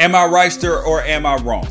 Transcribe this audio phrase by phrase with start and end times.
[0.00, 1.68] Am I right, or am I wrong?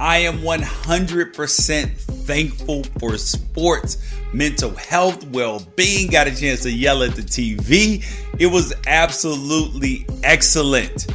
[0.00, 3.98] I am 100% thankful for sports,
[4.32, 6.10] mental health, well being.
[6.10, 8.04] Got a chance to yell at the TV.
[8.40, 11.06] It was absolutely excellent.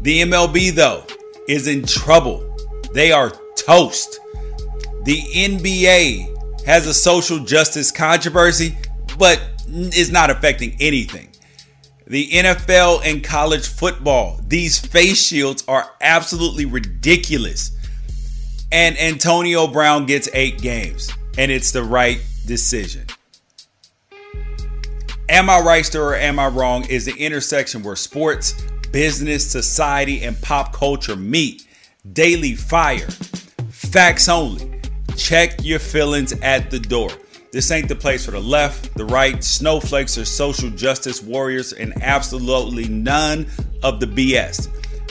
[0.00, 1.04] The MLB, though,
[1.46, 2.42] is in trouble.
[2.92, 4.18] They are toast.
[5.04, 8.76] The NBA has a social justice controversy,
[9.16, 11.28] but is not affecting anything.
[12.08, 17.72] The NFL and college football, these face shields are absolutely ridiculous.
[18.70, 23.06] And Antonio Brown gets eight games, and it's the right decision.
[25.28, 26.84] Am I right, or am I wrong?
[26.84, 28.54] Is the intersection where sports,
[28.92, 31.66] business, society, and pop culture meet.
[32.12, 33.08] Daily fire.
[33.70, 34.80] Facts only.
[35.16, 37.10] Check your feelings at the door.
[37.52, 41.94] This ain't the place for the left, the right, snowflakes, or social justice warriors, and
[42.02, 43.46] absolutely none
[43.82, 44.68] of the BS.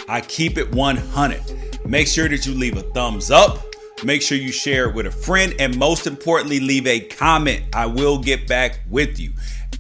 [0.08, 1.86] I keep it 100.
[1.86, 3.60] Make sure that you leave a thumbs up.
[4.04, 5.56] Make sure you share it with a friend.
[5.60, 7.64] And most importantly, leave a comment.
[7.74, 9.32] I will get back with you.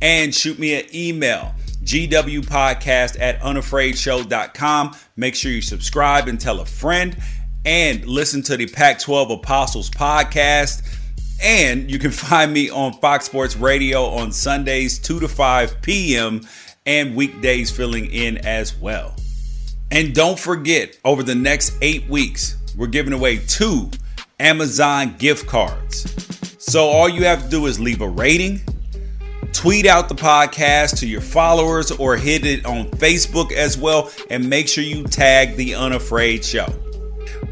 [0.01, 4.95] And shoot me an email gwpodcast at unafraidshow.com.
[5.15, 7.15] Make sure you subscribe and tell a friend
[7.63, 10.81] and listen to the Pac 12 Apostles podcast.
[11.41, 16.41] And you can find me on Fox Sports Radio on Sundays, 2 to 5 p.m.,
[16.85, 19.15] and weekdays filling in as well.
[19.91, 23.89] And don't forget, over the next eight weeks, we're giving away two
[24.39, 26.05] Amazon gift cards.
[26.59, 28.61] So all you have to do is leave a rating,
[29.53, 34.49] tweet out the podcast to your followers, or hit it on Facebook as well, and
[34.49, 36.67] make sure you tag the Unafraid Show.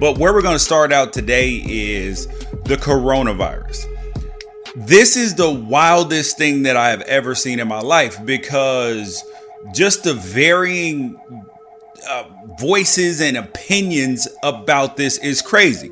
[0.03, 2.27] But where we're going to start out today is
[2.65, 3.85] the coronavirus.
[4.75, 9.23] This is the wildest thing that I have ever seen in my life because
[9.73, 11.17] just the varying
[12.05, 12.25] uh,
[12.59, 15.89] voices and opinions about this is crazy.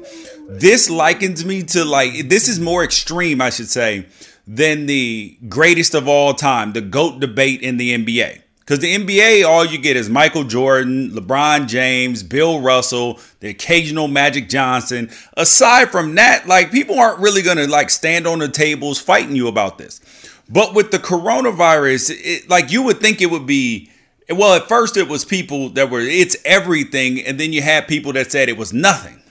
[0.49, 4.07] This likens me to like, this is more extreme, I should say,
[4.45, 8.40] than the greatest of all time, the GOAT debate in the NBA.
[8.71, 14.07] Because the NBA, all you get is Michael Jordan, LeBron James, Bill Russell, the occasional
[14.07, 15.09] Magic Johnson.
[15.35, 19.49] Aside from that, like people aren't really gonna like stand on the tables fighting you
[19.49, 19.99] about this.
[20.47, 23.89] But with the coronavirus, it, like you would think it would be.
[24.29, 28.13] Well, at first it was people that were it's everything, and then you had people
[28.13, 29.21] that said it was nothing.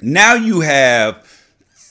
[0.00, 1.16] Now you have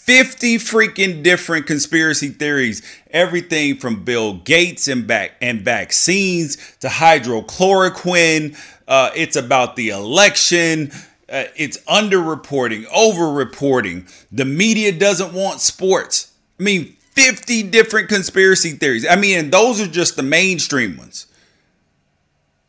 [0.04, 2.82] 50 freaking different conspiracy theories.
[3.12, 8.58] Everything from Bill Gates and back and vaccines to hydrochloroquine.
[8.86, 10.92] Uh, it's about the election.
[11.30, 14.12] Uh, it's underreporting, overreporting.
[14.30, 16.34] The media doesn't want sports.
[16.60, 19.08] I mean, 50 different conspiracy theories.
[19.10, 21.28] I mean, and those are just the mainstream ones.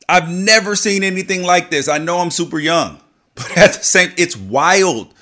[0.08, 1.88] I've never seen anything like this.
[1.88, 3.00] I know I'm super young,
[3.34, 5.13] but at the same, it's wild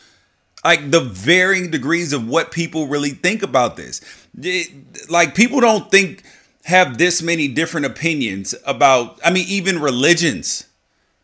[0.64, 4.00] like the varying degrees of what people really think about this.
[4.40, 6.22] It, like people don't think
[6.64, 10.68] have this many different opinions about I mean even religions.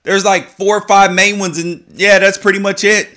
[0.03, 3.09] There's like four or five main ones and yeah, that's pretty much it.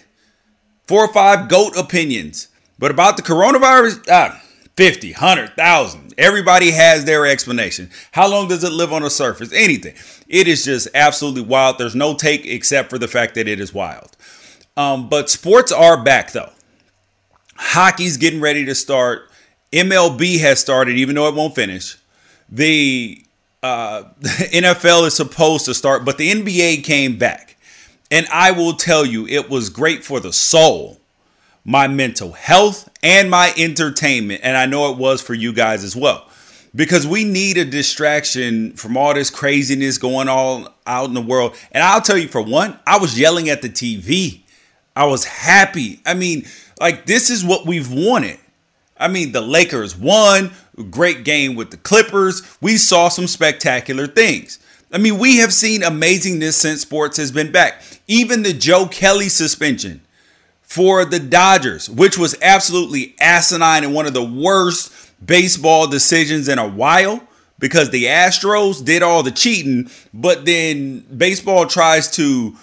[0.87, 2.49] Four or five goat opinions.
[2.77, 4.41] But about the coronavirus, ah,
[4.75, 6.13] 50, 100,000.
[6.17, 7.89] Everybody has their explanation.
[8.11, 9.53] How long does it live on the surface?
[9.53, 9.93] Anything.
[10.27, 11.77] It is just absolutely wild.
[11.77, 14.17] There's no take except for the fact that it is wild.
[14.77, 16.51] Um, but sports are back though.
[17.55, 19.29] Hockey's getting ready to start.
[19.71, 21.97] MLB has started, even though it won't finish.
[22.49, 23.23] The
[23.63, 27.57] uh, NFL is supposed to start, but the NBA came back.
[28.09, 30.99] And I will tell you, it was great for the soul,
[31.63, 34.41] my mental health, and my entertainment.
[34.43, 36.27] And I know it was for you guys as well.
[36.73, 41.55] Because we need a distraction from all this craziness going on out in the world.
[41.71, 44.40] And I'll tell you, for one, I was yelling at the TV
[44.95, 46.01] I was happy.
[46.05, 46.45] I mean,
[46.79, 48.37] like this is what we've wanted.
[48.97, 50.51] I mean, the Lakers won,
[50.91, 52.43] great game with the Clippers.
[52.61, 54.59] We saw some spectacular things.
[54.93, 57.81] I mean, we have seen amazingness since sports has been back.
[58.07, 60.01] Even the Joe Kelly suspension
[60.61, 64.93] for the Dodgers, which was absolutely asinine and one of the worst
[65.25, 67.21] baseball decisions in a while
[67.59, 72.55] because the Astros did all the cheating, but then baseball tries to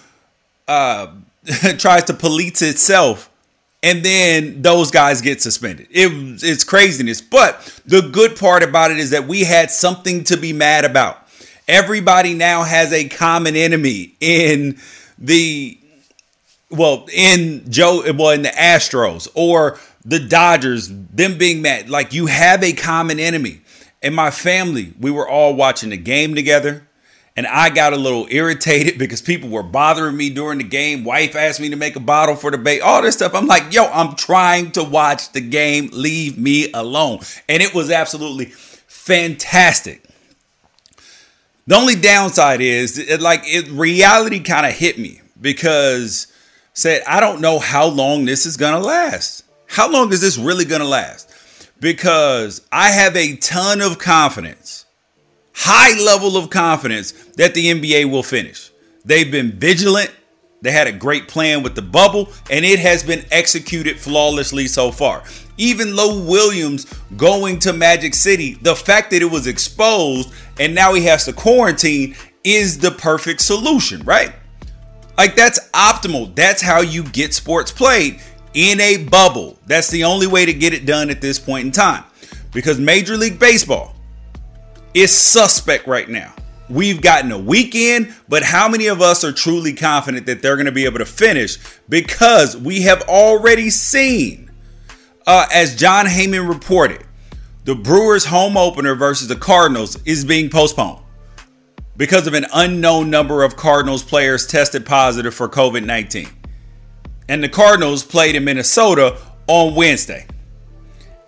[0.67, 1.07] uh,
[1.77, 3.29] tries to police itself
[3.81, 5.87] and then those guys get suspended.
[5.89, 6.11] It,
[6.43, 7.21] it's craziness.
[7.21, 11.25] But the good part about it is that we had something to be mad about.
[11.67, 14.77] Everybody now has a common enemy in
[15.17, 15.77] the
[16.71, 21.89] well, in Joe, well, in the Astros or the Dodgers, them being mad.
[21.89, 23.61] Like you have a common enemy.
[24.01, 26.87] And my family, we were all watching the game together.
[27.39, 31.05] And I got a little irritated because people were bothering me during the game.
[31.05, 33.33] Wife asked me to make a bottle for the bait, all this stuff.
[33.33, 35.89] I'm like, yo, I'm trying to watch the game.
[35.93, 37.19] Leave me alone.
[37.47, 40.03] And it was absolutely fantastic.
[41.65, 46.27] The only downside is, it, like, it, reality kind of hit me because
[46.73, 49.45] said, I don't know how long this is gonna last.
[49.65, 51.33] How long is this really gonna last?
[51.79, 54.83] Because I have a ton of confidence
[55.59, 58.71] high level of confidence that the NBA will finish.
[59.03, 60.11] They've been vigilant.
[60.61, 64.91] They had a great plan with the bubble, and it has been executed flawlessly so
[64.91, 65.23] far.
[65.57, 66.85] Even Lou Williams
[67.17, 71.33] going to Magic City, the fact that it was exposed and now he has to
[71.33, 74.33] quarantine is the perfect solution, right?
[75.17, 76.33] Like that's optimal.
[76.35, 78.21] That's how you get sports played
[78.53, 79.59] in a bubble.
[79.67, 82.05] That's the only way to get it done at this point in time.
[82.53, 83.93] Because Major League Baseball,
[84.93, 86.33] is suspect right now.
[86.69, 90.67] We've gotten a weekend, but how many of us are truly confident that they're going
[90.67, 91.57] to be able to finish?
[91.89, 94.51] Because we have already seen,
[95.25, 97.03] uh, as Jon Heyman reported,
[97.65, 101.03] the Brewers' home opener versus the Cardinals is being postponed
[101.97, 106.27] because of an unknown number of Cardinals players tested positive for COVID 19.
[107.27, 110.25] And the Cardinals played in Minnesota on Wednesday.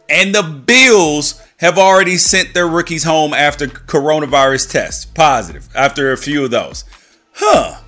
[0.10, 6.18] And the Bills have already sent their rookies home after coronavirus tests positive after a
[6.18, 6.84] few of those.
[7.34, 7.80] Huh.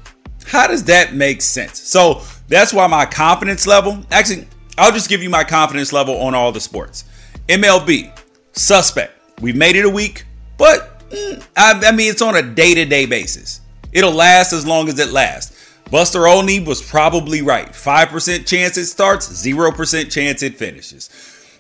[0.46, 1.80] How does that make sense?
[1.80, 4.48] So that's why my confidence level, actually,
[4.78, 7.06] I'll just give you my confidence level on all the sports.
[7.50, 8.18] MLB,
[8.52, 9.20] suspect.
[9.42, 10.26] We've made it a week,
[10.58, 13.62] but mm, I, I mean, it's on a day to day basis.
[13.92, 15.60] It'll last as long as it lasts.
[15.90, 17.70] Buster Olney was probably right.
[17.70, 21.10] 5% chance it starts, 0% chance it finishes.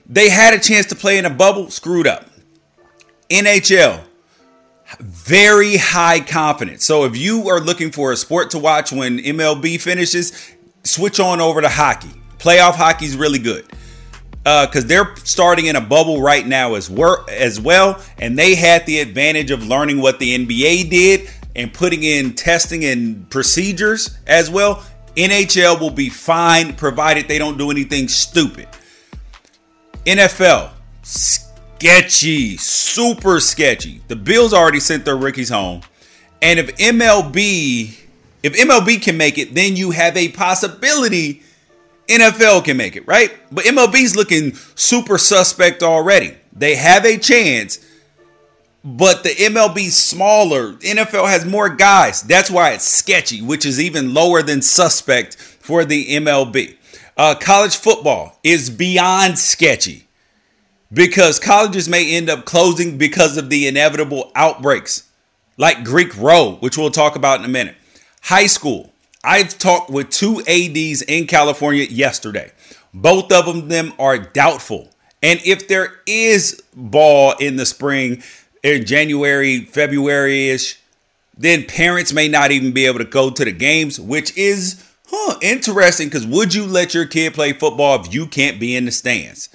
[0.05, 2.29] They had a chance to play in a bubble, screwed up.
[3.29, 4.03] NHL,
[4.99, 6.85] very high confidence.
[6.85, 10.53] So if you are looking for a sport to watch when MLB finishes,
[10.83, 12.11] switch on over to hockey.
[12.37, 13.65] Playoff hockey is really good
[14.43, 18.55] because uh, they're starting in a bubble right now as work as well, and they
[18.55, 24.17] had the advantage of learning what the NBA did and putting in testing and procedures
[24.27, 24.83] as well.
[25.15, 28.67] NHL will be fine provided they don't do anything stupid.
[30.05, 30.71] NFL,
[31.01, 34.01] sketchy, super sketchy.
[34.07, 35.81] The Bills already sent their rookies home.
[36.41, 37.97] And if MLB,
[38.43, 41.41] if MLB can make it, then you have a possibility
[42.07, 43.31] NFL can make it, right?
[43.51, 46.35] But MLB's looking super suspect already.
[46.51, 47.79] They have a chance,
[48.83, 50.73] but the MLB's smaller.
[50.73, 52.21] NFL has more guys.
[52.21, 56.75] That's why it's sketchy, which is even lower than suspect for the MLB.
[57.15, 60.07] Uh, college football is beyond sketchy
[60.91, 65.09] because colleges may end up closing because of the inevitable outbreaks,
[65.57, 67.75] like Greek Row, which we'll talk about in a minute.
[68.23, 68.91] High school.
[69.23, 72.51] I've talked with two ADs in California yesterday.
[72.93, 74.89] Both of them are doubtful.
[75.21, 78.21] And if there is ball in the spring,
[78.63, 80.79] in January, February ish,
[81.37, 84.83] then parents may not even be able to go to the games, which is
[85.15, 86.07] Huh, interesting.
[86.07, 89.47] Because would you let your kid play football if you can't be in the stands?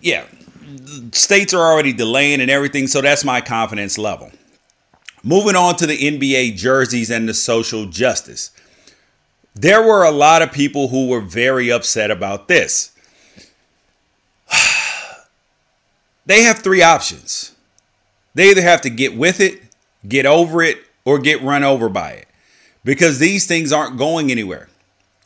[0.00, 0.24] Yeah,
[1.10, 4.30] states are already delaying and everything, so that's my confidence level.
[5.24, 8.52] Moving on to the NBA jerseys and the social justice.
[9.52, 12.92] There were a lot of people who were very upset about this.
[16.26, 17.56] they have three options.
[18.34, 19.60] They either have to get with it,
[20.06, 22.28] get over it, or get run over by it
[22.84, 24.67] because these things aren't going anywhere.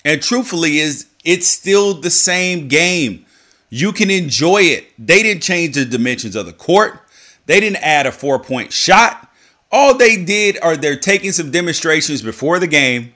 [0.05, 3.25] And truthfully is it's still the same game.
[3.71, 4.89] You can enjoy it.
[4.99, 7.01] They didn't change the dimensions of the court.
[7.47, 9.31] They didn't add a four-point shot.
[9.71, 13.15] All they did are they're taking some demonstrations before the game,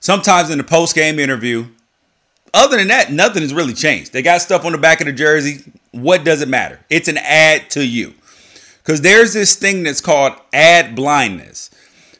[0.00, 1.66] sometimes in the post-game interview.
[2.52, 4.12] Other than that, nothing has really changed.
[4.12, 5.62] They got stuff on the back of the jersey.
[5.92, 6.80] What does it matter?
[6.90, 8.14] It's an ad to you.
[8.78, 11.70] Because there's this thing that's called ad blindness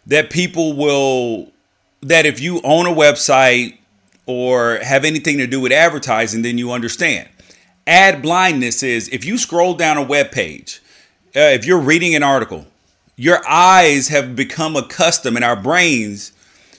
[0.06, 1.50] that people will
[2.02, 3.77] that if you own a website
[4.28, 7.26] or have anything to do with advertising, then you understand.
[7.86, 10.82] Ad blindness is if you scroll down a web page,
[11.34, 12.66] uh, if you're reading an article,
[13.16, 16.32] your eyes have become accustomed in our brains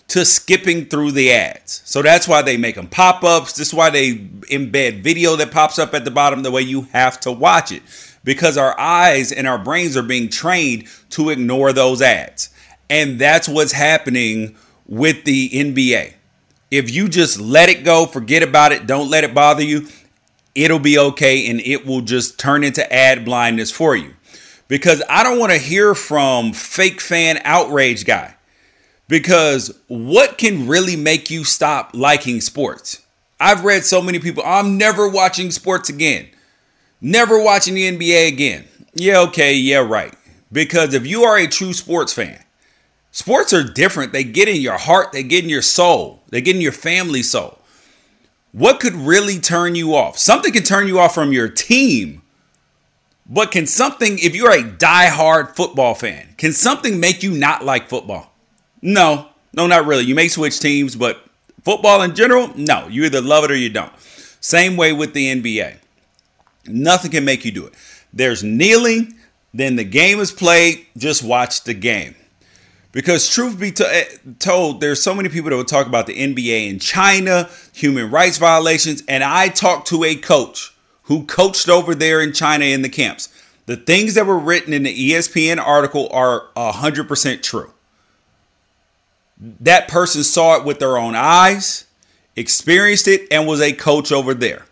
[0.10, 1.82] to skipping through the ads.
[1.86, 3.54] So that's why they make them pop ups.
[3.54, 6.84] This is why they embed video that pops up at the bottom the way you
[6.94, 7.82] have to watch it
[8.24, 12.50] because our eyes and our brains are being trained to ignore those ads.
[12.92, 16.14] And that's what's happening with the NBA.
[16.72, 19.88] If you just let it go, forget about it, don't let it bother you,
[20.56, 24.14] it'll be okay and it will just turn into ad blindness for you.
[24.68, 28.36] because I don't want to hear from fake fan outrage guy.
[29.08, 33.02] Because what can really make you stop liking sports?
[33.40, 36.28] I've read so many people, I'm never watching sports again.
[37.02, 38.66] Never watching the NBA again.
[38.94, 40.14] Yeah, okay, yeah, right.
[40.52, 42.40] Because if you are a true sports fan,
[43.12, 44.14] sports are different.
[44.14, 47.24] They get in your heart, they get in your soul, they get in your family
[47.24, 47.60] soul.
[48.52, 50.18] What could really turn you off?
[50.18, 52.24] Something can turn you off from your team.
[53.28, 57.88] But can something, if you're a die-hard football fan, can something make you not like
[57.88, 58.34] football?
[58.82, 60.06] No, no, not really.
[60.06, 61.24] You may switch teams, but
[61.64, 62.88] football in general, no.
[62.88, 63.92] You either love it or you don't.
[64.40, 65.78] Same way with the NBA.
[66.66, 67.74] Nothing can make you do it.
[68.12, 69.14] There's kneeling,
[69.54, 72.16] then the game is played, just watch the game.
[72.92, 74.06] Because truth be to- eh,
[74.40, 78.38] told, there's so many people that would talk about the NBA in China, human rights
[78.38, 82.90] violations, and I talked to a coach who coached over there in China in the
[82.90, 83.30] camps.
[83.68, 87.72] The things that were written in the ESPN article are 100% true.
[89.38, 91.86] That person saw it with their own eyes,
[92.36, 94.66] experienced it, and was a coach over there.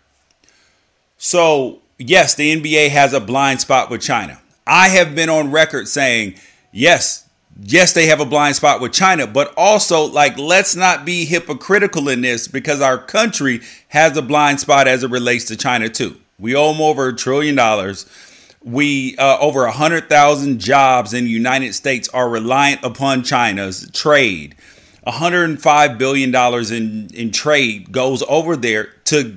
[1.16, 4.40] So, yes, the NBA has a blind spot with China.
[4.66, 6.34] I have been on record saying,
[6.72, 7.27] yes,
[7.58, 12.08] yes, they have a blind spot with China, but also, like, let's not be hypocritical
[12.08, 16.16] in this because our country has a blind spot as it relates to China, too.
[16.38, 18.06] We owe them over a trillion dollars.
[18.62, 23.90] We uh, over a hundred thousand jobs in the United States are reliant upon China's
[23.92, 24.54] trade.
[25.02, 29.36] 105 billion dollars in in trade goes over there to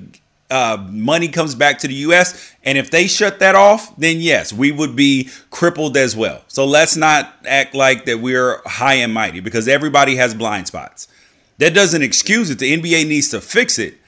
[0.52, 2.52] uh, money comes back to the U.S.
[2.62, 6.42] And if they shut that off, then yes, we would be crippled as well.
[6.48, 11.08] So let's not act like that we're high and mighty because everybody has blind spots.
[11.56, 12.58] That doesn't excuse it.
[12.58, 13.98] The NBA needs to fix it.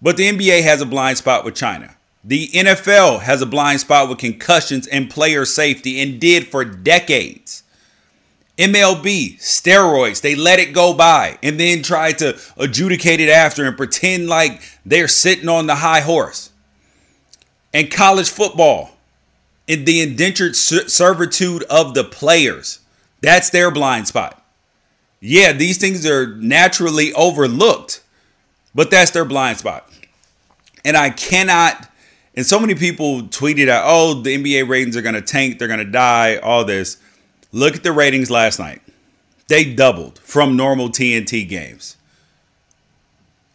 [0.00, 1.96] But the NBA has a blind spot with China.
[2.24, 7.63] The NFL has a blind spot with concussions and player safety and did for decades.
[8.58, 13.76] MLB, steroids, they let it go by and then try to adjudicate it after and
[13.76, 16.50] pretend like they're sitting on the high horse.
[17.72, 18.90] And college football,
[19.66, 22.78] in the indentured servitude of the players,
[23.20, 24.40] that's their blind spot.
[25.20, 28.02] Yeah, these things are naturally overlooked,
[28.74, 29.90] but that's their blind spot.
[30.84, 31.90] And I cannot,
[32.36, 35.66] and so many people tweeted out, oh, the NBA ratings are going to tank, they're
[35.66, 36.98] going to die, all this.
[37.54, 38.82] Look at the ratings last night.
[39.46, 41.96] They doubled from normal TNT games.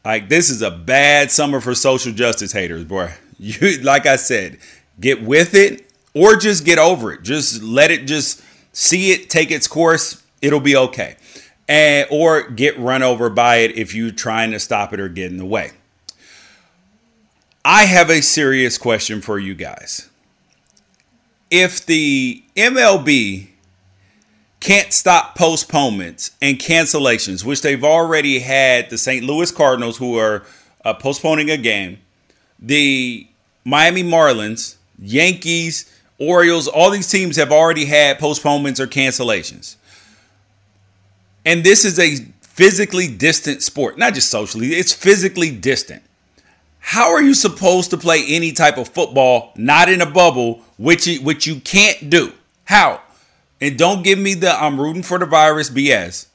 [0.05, 3.13] Like this is a bad summer for social justice haters, boy.
[3.41, 4.57] You like I said,
[4.99, 7.23] get with it or just get over it.
[7.23, 10.21] Just let it just see it take its course.
[10.41, 11.15] It'll be okay.
[11.69, 15.31] And or get run over by it if you're trying to stop it or get
[15.31, 15.71] in the way.
[17.63, 20.09] I have a serious question for you guys.
[21.49, 23.47] If the MLB
[24.59, 29.23] can't stop postponements and cancellations, which they've already had the St.
[29.23, 30.43] Louis Cardinals, who are
[30.83, 31.99] uh, postponing a game,
[32.59, 33.27] the
[33.63, 39.77] Miami Marlins, Yankees, Orioles, all these teams have already had postponements or cancellations.
[41.45, 46.03] And this is a physically distant sport, not just socially, it's physically distant.
[46.79, 51.07] How are you supposed to play any type of football not in a bubble, which
[51.19, 52.33] which you can't do?
[52.65, 53.01] How?
[53.61, 56.27] And don't give me the I'm rooting for the virus BS.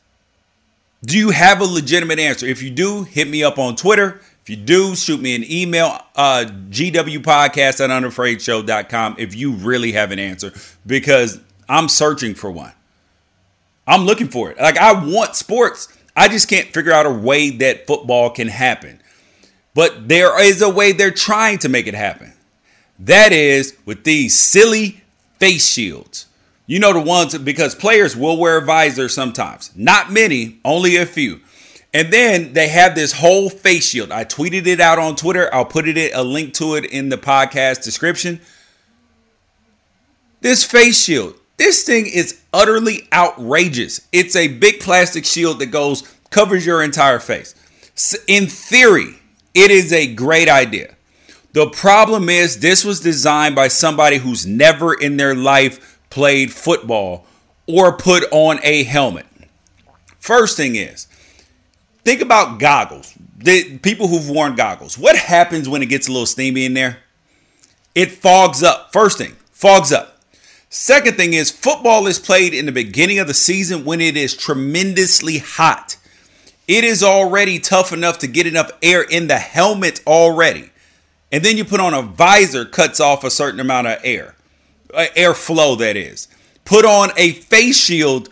[1.05, 2.47] Do you have a legitimate answer?
[2.47, 4.21] If you do, hit me up on Twitter.
[4.43, 10.13] If you do, shoot me an email, uh, gwpodcast at unafraidshow.com if you really have
[10.13, 10.53] an answer
[10.87, 12.73] because I'm searching for one.
[13.87, 14.59] I'm looking for it.
[14.59, 15.89] Like, I want sports.
[16.17, 19.01] I just can't figure out a way that football can happen.
[19.75, 22.33] But there is a way they're trying to make it happen.
[22.99, 25.03] That is with these silly
[25.39, 26.27] face shields.
[26.67, 29.71] You know the ones because players will wear visors sometimes.
[29.77, 31.41] Not many, only a few.
[31.93, 34.11] And then they have this whole face shield.
[34.11, 35.49] I tweeted it out on Twitter.
[35.55, 38.41] I'll put it a link to it in the podcast description.
[40.41, 44.07] This face shield, this thing is utterly outrageous.
[44.13, 47.55] It's a big plastic shield that goes covers your entire face.
[48.27, 49.21] In theory,
[49.55, 50.97] it is a great idea.
[51.53, 57.27] The problem is this was designed by somebody who's never in their life played football
[57.67, 59.27] or put on a helmet.
[60.21, 61.09] First thing is,
[62.05, 63.13] think about goggles.
[63.37, 64.97] The people who've worn goggles.
[64.97, 66.99] What happens when it gets a little steamy in there?
[67.97, 68.93] It fogs up.
[68.93, 70.21] First thing, fogs up.
[70.71, 74.37] Second thing is, football is played in the beginning of the season when it is
[74.37, 75.97] tremendously hot.
[76.69, 80.71] It is already tough enough to get enough air in the helmet already.
[81.33, 84.34] And then you put on a visor, cuts off a certain amount of air
[85.17, 86.29] airflow that is.
[86.65, 88.29] Put on a face shield.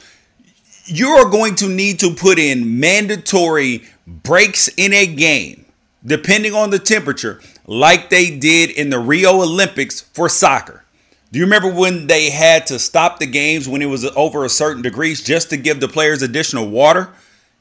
[0.86, 5.66] You are going to need to put in mandatory breaks in a game,
[6.04, 10.84] depending on the temperature, like they did in the Rio Olympics for soccer.
[11.30, 14.50] Do you remember when they had to stop the games when it was over a
[14.50, 17.10] certain degrees just to give the players additional water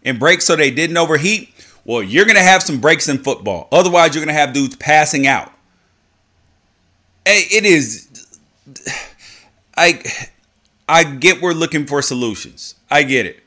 [0.04, 1.50] and breaks so they didn't overheat?
[1.86, 3.70] Well, you're going to have some breaks in football.
[3.72, 5.54] Otherwise, you're going to have dudes passing out.
[7.26, 8.10] Hey, it is.
[9.78, 10.02] I,
[10.88, 12.76] I get we're looking for solutions.
[12.90, 13.42] I get it.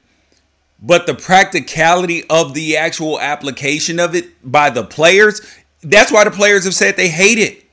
[0.80, 5.40] But the practicality of the actual application of it by the players,
[5.82, 7.64] that's why the players have said they hate it.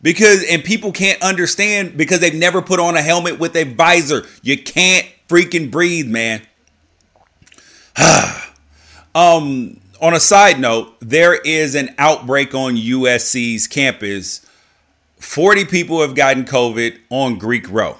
[0.00, 4.26] Because and people can't understand because they've never put on a helmet with a visor.
[4.42, 6.42] You can't freaking breathe, man.
[9.14, 14.44] um on a side note, there is an outbreak on USC's campus.
[15.22, 17.96] 40 people have gotten COVID on Greek Row.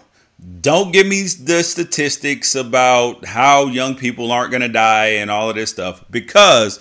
[0.61, 5.49] Don't give me the statistics about how young people aren't going to die and all
[5.49, 6.81] of this stuff because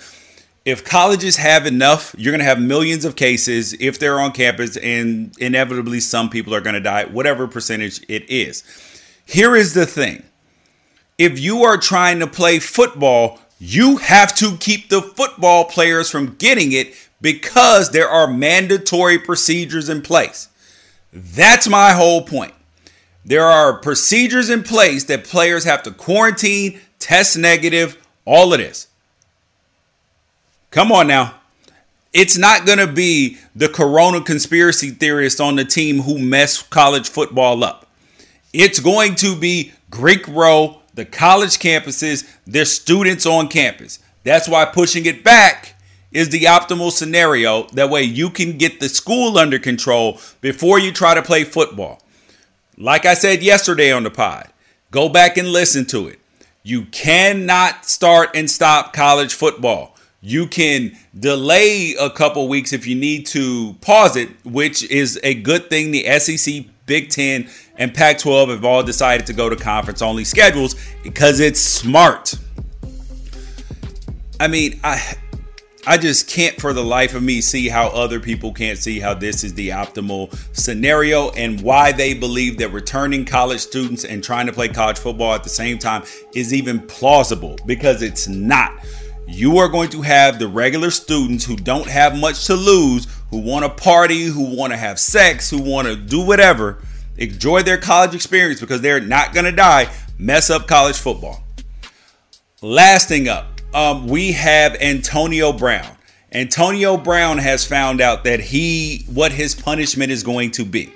[0.66, 4.78] if colleges have enough, you're going to have millions of cases if they're on campus,
[4.78, 8.64] and inevitably some people are going to die, whatever percentage it is.
[9.26, 10.24] Here is the thing
[11.18, 16.36] if you are trying to play football, you have to keep the football players from
[16.36, 20.50] getting it because there are mandatory procedures in place.
[21.14, 22.54] That's my whole point.
[23.24, 28.88] There are procedures in place that players have to quarantine, test negative, all of this.
[30.72, 31.36] Come on now.
[32.14, 37.10] It's not going to be the corona conspiracy theorists on the team who mess college
[37.10, 37.88] football up.
[38.54, 44.00] It's going to be Greek Row the college campuses, their students on campus.
[44.24, 45.76] That's why pushing it back
[46.12, 47.64] is the optimal scenario.
[47.68, 52.02] That way you can get the school under control before you try to play football.
[52.78, 54.50] Like I said yesterday on the pod,
[54.92, 56.20] go back and listen to it.
[56.64, 59.96] You cannot start and stop college football.
[60.24, 65.34] You can delay a couple weeks if you need to pause it, which is a
[65.34, 65.90] good thing.
[65.90, 70.24] The SEC, Big Ten, and Pac 12 have all decided to go to conference only
[70.24, 72.36] schedules because it's smart.
[74.40, 75.16] I mean, I.
[75.88, 79.16] I just can't for the life of me see how other people can't see how
[79.16, 84.46] this is the optimal scenario and why they believe that returning college students and trying
[84.46, 86.04] to play college football at the same time
[86.36, 88.86] is even plausible because it's not.
[89.28, 93.40] You are going to have the regular students who don't have much to lose, who
[93.40, 96.80] want to party, who want to have sex, who want to do whatever
[97.18, 101.44] enjoy their college experience because they're not going to die, mess up college football.
[102.62, 105.96] Last thing up, um, we have Antonio Brown.
[106.32, 110.92] Antonio Brown has found out that he, what his punishment is going to be.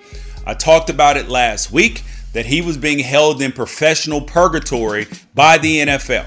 [0.46, 5.58] I talked about it last week that he was being held in professional purgatory by
[5.58, 6.26] the NFL.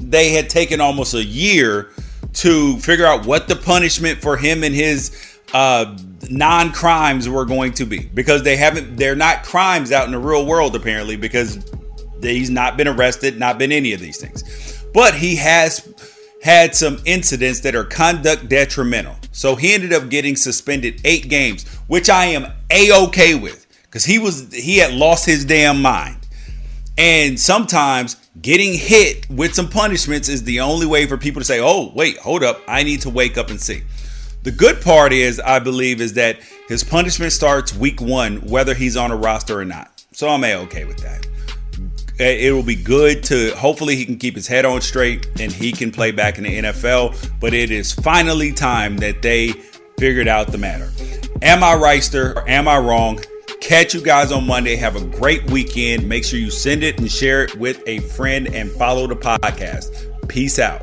[0.00, 1.90] They had taken almost a year
[2.34, 5.96] to figure out what the punishment for him and his uh,
[6.28, 10.44] non-crimes were going to be because they haven't they're not crimes out in the real
[10.44, 11.64] world apparently because
[12.20, 14.42] he's not been arrested not been any of these things
[14.96, 15.94] but he has
[16.42, 21.68] had some incidents that are conduct detrimental so he ended up getting suspended eight games
[21.86, 26.16] which i am a-okay with because he was he had lost his damn mind
[26.96, 31.60] and sometimes getting hit with some punishments is the only way for people to say
[31.60, 33.82] oh wait hold up i need to wake up and see
[34.46, 38.96] the good part is, I believe, is that his punishment starts week one, whether he's
[38.96, 40.04] on a roster or not.
[40.12, 41.26] So I'm a okay with that.
[42.18, 45.52] Eh, it will be good to hopefully he can keep his head on straight and
[45.52, 47.14] he can play back in the NFL.
[47.40, 49.48] But it is finally time that they
[49.98, 50.90] figured out the matter.
[51.42, 53.20] Am I right, or am I wrong?
[53.60, 54.76] Catch you guys on Monday.
[54.76, 56.08] Have a great weekend.
[56.08, 60.28] Make sure you send it and share it with a friend and follow the podcast.
[60.28, 60.82] Peace out.